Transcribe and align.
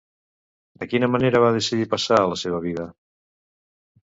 De 0.83 0.87
quina 0.93 1.09
manera 1.15 1.41
va 1.43 1.51
decidir 1.57 1.87
passar 1.91 2.19
la 2.33 2.41
seva 2.45 2.63
vida? 2.67 2.89